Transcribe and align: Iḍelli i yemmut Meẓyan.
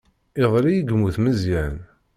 Iḍelli 0.43 0.73
i 0.75 0.83
yemmut 0.87 1.17
Meẓyan. 1.23 1.77